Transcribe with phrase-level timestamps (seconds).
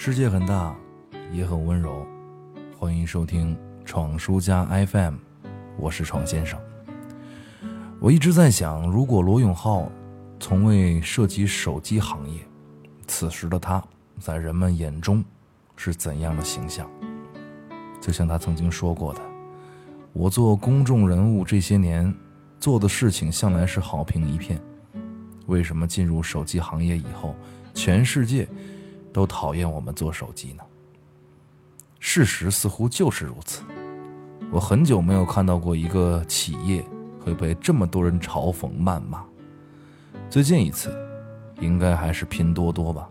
[0.00, 0.76] 世界很大，
[1.32, 2.06] 也很温柔。
[2.78, 5.16] 欢迎收听闯书家 FM，
[5.76, 6.56] 我是闯先生。
[7.98, 9.90] 我一直在想，如果罗永浩
[10.38, 12.40] 从未涉及手机行业，
[13.08, 13.82] 此时的他
[14.20, 15.22] 在人们眼中
[15.74, 16.88] 是怎样的形象？
[18.00, 19.20] 就像他曾经说过的
[20.14, 22.14] ：“我做公众人物这些年，
[22.60, 24.62] 做的事情向来是好评一片。
[25.46, 27.34] 为什么进入手机行业以后，
[27.74, 28.48] 全世界？”
[29.12, 30.62] 都讨厌我们做手机呢。
[31.98, 33.62] 事实似乎就是如此。
[34.50, 36.84] 我很久没有看到过一个企业
[37.20, 39.24] 会被这么多人嘲讽谩骂。
[40.30, 40.96] 最近一次，
[41.60, 43.08] 应该还是拼多多吧。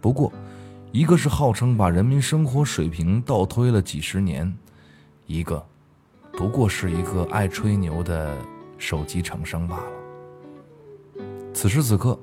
[0.00, 0.32] 不过，
[0.92, 4.52] 一个是号称把人民生活水平倒推了几十年，
[5.26, 5.64] 一个
[6.32, 8.36] 不过是一个爱吹牛的
[8.78, 9.86] 手机厂商罢了。
[11.52, 12.18] 此时此刻。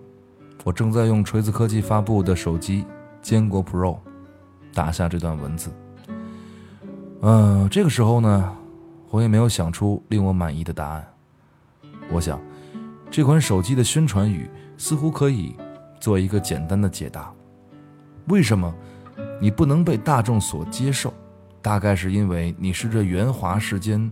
[0.64, 2.86] 我正在用锤子科技发布的手机
[3.22, 3.98] 坚果 Pro
[4.74, 5.72] 打下这段文字。
[7.22, 8.58] 嗯，这个时候呢，
[9.10, 11.08] 我也没有想出令我满意的答案。
[12.12, 12.40] 我想，
[13.10, 15.56] 这款手机的宣传语似乎可以
[16.00, 17.34] 做一个简单的解答：
[18.28, 18.74] 为什么
[19.40, 21.14] 你不能被大众所接受？
[21.62, 24.12] 大概是因为你是这圆滑世间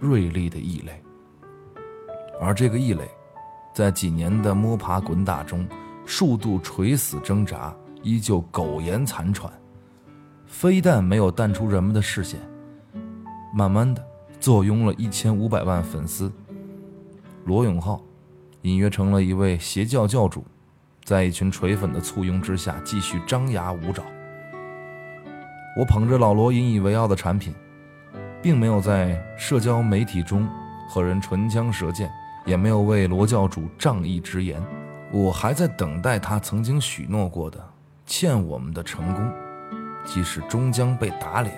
[0.00, 1.02] 锐利的异类，
[2.40, 3.08] 而这个异类。
[3.78, 5.64] 在几年的摸爬滚打中，
[6.04, 9.48] 数度垂死挣扎，依旧苟延残喘，
[10.48, 12.40] 非但没有淡出人们的视线，
[13.54, 14.04] 慢慢的
[14.40, 16.28] 坐拥了一千五百万粉丝。
[17.44, 18.02] 罗永浩
[18.62, 20.44] 隐约成了一位邪教教主，
[21.04, 24.02] 在一群锤粉的簇拥之下，继续张牙舞爪。
[25.78, 27.54] 我捧着老罗引以为傲的产品，
[28.42, 30.48] 并没有在社交媒体中
[30.88, 32.10] 和人唇枪舌剑。
[32.48, 34.58] 也没有为罗教主仗义直言，
[35.12, 37.62] 我还在等待他曾经许诺过的
[38.06, 39.30] 欠我们的成功，
[40.02, 41.54] 即使终将被打脸，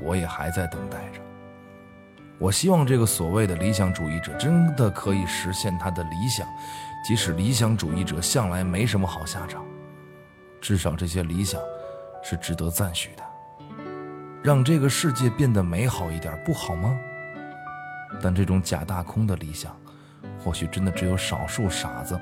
[0.00, 1.20] 我也还在等待着。
[2.38, 6.46] 我希望这个所谓的理想主义者真的可以实现他的理想，
[7.04, 9.64] 即使理想主义者向来没什么好下场，
[10.60, 11.60] 至少这些理想
[12.22, 13.24] 是值得赞许的。
[14.40, 16.96] 让这个世界变得美好一点，不好吗？
[18.22, 19.76] 但这种假大空的理想，
[20.42, 22.18] 或许真的只有少数傻子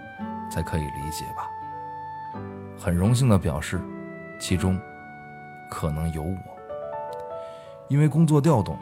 [0.50, 1.48] 才可以理解吧。
[2.78, 3.80] 很荣幸的表示，
[4.38, 4.78] 其中
[5.70, 6.38] 可能有我。
[7.88, 8.78] 因为工作调动，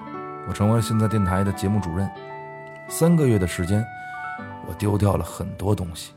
[0.48, 2.10] 我成为了现在电台的节目主任。
[2.88, 3.84] 三个月的时间，
[4.66, 6.12] 我丢掉了很多东西，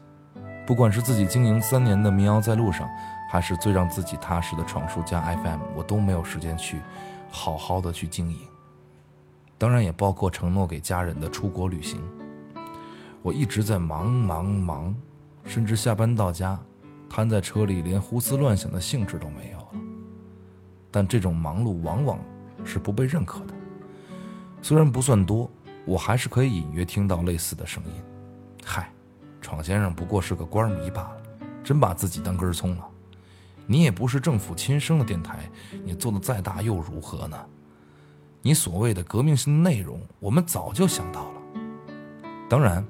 [0.66, 2.88] 不管是自己经营三年的民谣在路上，
[3.32, 6.82] 还是最让自己踏实的闯书家 FM，我都没有时间去
[7.32, 8.40] 好好的去经营。
[9.60, 12.02] 当然也包括承诺给家人的出国旅行。
[13.22, 14.96] 我一直在忙忙忙，
[15.44, 16.58] 甚至下班到家，
[17.10, 19.68] 瘫在车里，连胡思乱想的兴致都没有了。
[20.90, 22.18] 但这种忙碌往往
[22.64, 23.54] 是不被认可的。
[24.62, 25.52] 虽然不算多，
[25.86, 27.92] 我还是可以隐约听到类似的声音。
[28.64, 28.90] 嗨，
[29.42, 31.18] 闯先生不过是个官迷罢了，
[31.64, 32.88] 真把自己当根葱了。
[33.68, 35.50] 你也不是政府亲生的电台，
[35.84, 37.38] 你做的再大又如何呢？
[38.42, 41.42] 你所谓的革命性内容，我们早就想到了。
[42.50, 42.86] 当然，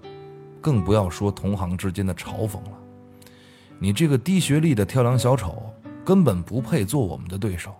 [0.61, 2.77] 更不要说同行之间的嘲讽了。
[3.79, 5.73] 你这个低学历的跳梁小丑，
[6.05, 7.73] 根本不配做我们的对手。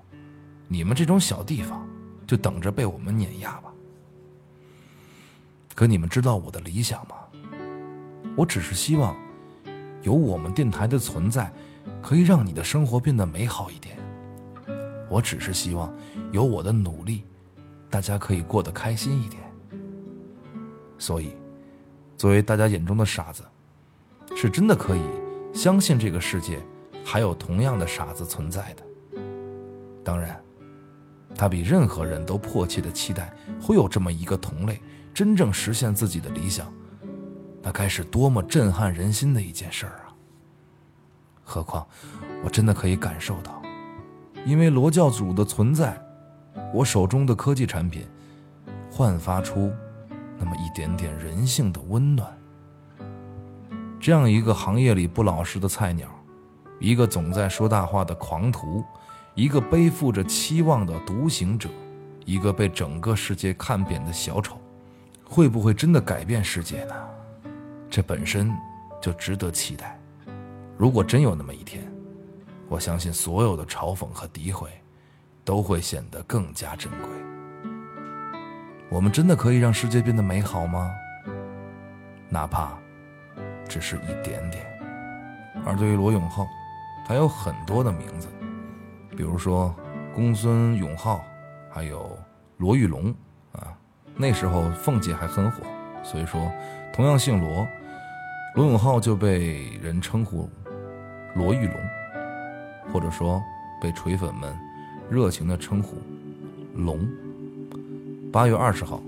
[0.68, 1.88] 你们这种小地方，
[2.26, 3.72] 就等着被我们碾压吧。
[5.76, 7.16] 可你们知道我的理想吗？
[8.36, 9.16] 我只是希望，
[10.02, 11.52] 有我们电台的存在，
[12.02, 13.98] 可以让你的生活变得美好一点。
[15.10, 15.94] 我只是希望，
[16.32, 17.24] 有我的努力。
[17.90, 19.42] 大家可以过得开心一点，
[20.98, 21.36] 所以，
[22.16, 23.44] 作为大家眼中的傻子，
[24.36, 25.02] 是真的可以
[25.54, 26.62] 相信这个世界
[27.04, 28.84] 还有同样的傻子存在的。
[30.04, 30.40] 当然，
[31.36, 34.80] 他比任何人都迫切的期待会有这么一个同类，
[35.14, 36.72] 真正实现自己的理想，
[37.62, 40.14] 那该是多么震撼人心的一件事儿啊！
[41.44, 41.88] 何况，
[42.44, 43.60] 我真的可以感受到，
[44.46, 46.00] 因为罗教主的存在。
[46.72, 48.06] 我手中的科技产品，
[48.92, 49.72] 焕发出
[50.38, 52.32] 那么一点点人性的温暖。
[54.00, 56.08] 这样一个行业里不老实的菜鸟，
[56.80, 58.84] 一个总在说大话的狂徒，
[59.34, 61.68] 一个背负着期望的独行者，
[62.24, 64.58] 一个被整个世界看扁的小丑，
[65.26, 66.96] 会不会真的改变世界呢？
[67.90, 68.56] 这本身
[69.02, 70.00] 就值得期待。
[70.78, 71.92] 如果真有那么一天，
[72.70, 74.70] 我相信所有的嘲讽和诋毁。
[75.50, 77.10] 都会显得更加珍贵。
[78.88, 80.92] 我们真的可以让世界变得美好吗？
[82.30, 82.78] 哪怕
[83.68, 84.64] 只是一点点。
[85.66, 86.46] 而对于罗永浩，
[87.04, 88.28] 还有很多的名字，
[89.18, 89.76] 比如说
[90.14, 91.24] 公孙永浩，
[91.68, 92.16] 还有
[92.58, 93.12] 罗玉龙
[93.54, 93.76] 啊。
[94.16, 95.64] 那时候凤姐还很火，
[96.04, 96.52] 所以说
[96.94, 97.68] 同样姓罗，
[98.54, 100.48] 罗永浩就被人称呼
[101.34, 101.76] 罗玉龙，
[102.94, 103.42] 或者说
[103.82, 104.56] 被锤粉们
[105.10, 105.98] 热情的称呼
[106.76, 107.00] 龙。
[108.32, 109.02] 八月二十号，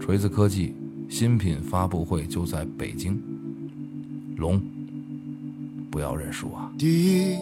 [0.00, 0.74] 锤子科技
[1.08, 3.20] 新品发布会就在北京。
[4.36, 4.60] 龙，
[5.90, 6.72] 不要认输啊！
[6.78, 7.36] 第一，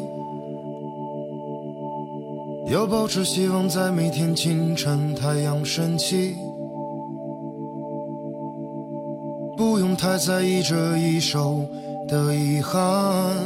[2.71, 6.35] 要保持希望，在每天清晨太阳升起，
[9.57, 11.65] 不用太在意这一手
[12.09, 13.37] 的遗憾，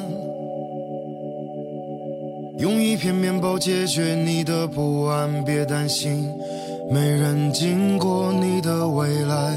[2.65, 6.27] 用一片面包解决你的不安，别担心。
[6.91, 9.55] 没人经过你的未来，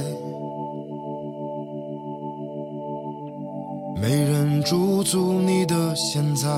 [4.01, 6.49] 没人驻足你的现在。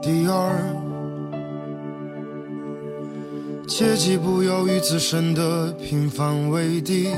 [0.00, 0.54] 第二，
[3.68, 7.08] 切记不要与自身的平凡为敌，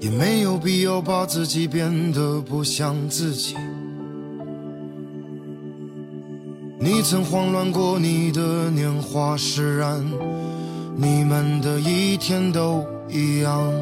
[0.00, 3.56] 也没有必要把自己变得不像自己。
[6.78, 10.04] 你曾慌乱过你的年华释然，
[10.94, 13.72] 你们的一天都一样。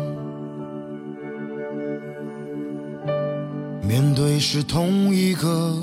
[3.87, 5.77] 面对是同一个，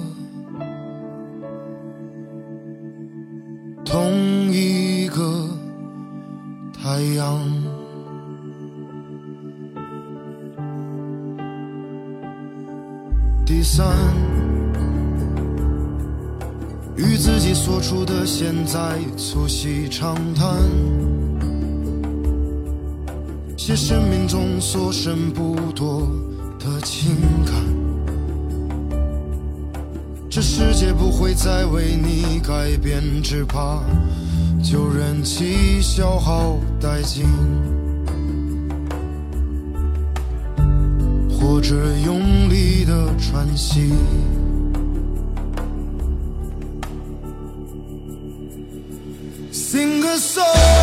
[3.86, 4.12] 同
[4.52, 5.48] 一个
[6.74, 7.61] 太阳。
[17.04, 20.56] 与自己所处的现在促膝长谈，
[23.58, 26.08] 写生命中所剩不多
[26.60, 27.56] 的情感。
[30.30, 33.82] 这世界不会再为你改变，只怕
[34.64, 37.26] 就任其消耗殆尽，
[41.30, 41.76] 或者
[42.06, 43.92] 用力的喘息。
[49.72, 50.81] Sing a song.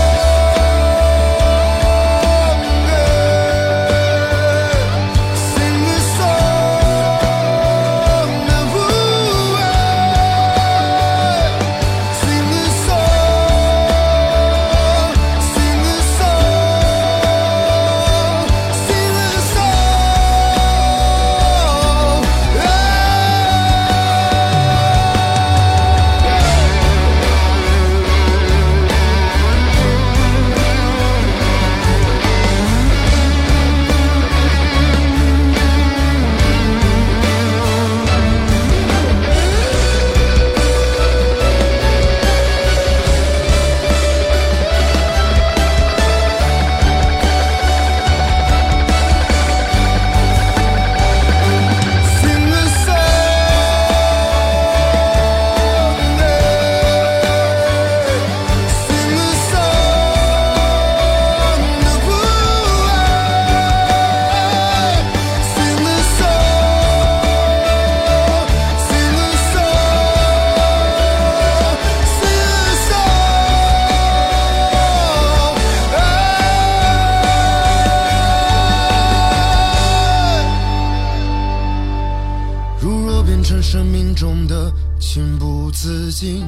[83.79, 86.44] 生命中的情不自禁，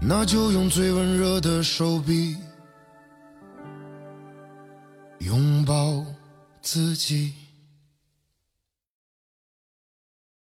[0.00, 2.36] 那就用最温热的手臂
[5.20, 6.04] 拥抱
[6.60, 7.43] 自己。